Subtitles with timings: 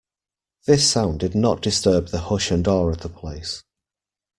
[0.65, 3.63] This sound did not disturb the hush and awe of the place.